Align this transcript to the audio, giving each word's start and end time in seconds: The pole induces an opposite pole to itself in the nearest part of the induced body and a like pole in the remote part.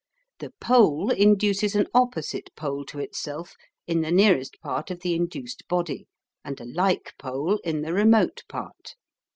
The 0.39 0.51
pole 0.59 1.11
induces 1.11 1.75
an 1.75 1.85
opposite 1.93 2.49
pole 2.55 2.85
to 2.85 2.97
itself 2.97 3.53
in 3.85 4.01
the 4.01 4.09
nearest 4.09 4.59
part 4.59 4.89
of 4.89 5.01
the 5.01 5.13
induced 5.13 5.67
body 5.67 6.07
and 6.43 6.59
a 6.59 6.65
like 6.65 7.13
pole 7.19 7.59
in 7.63 7.83
the 7.83 7.93
remote 7.93 8.41
part. 8.49 8.95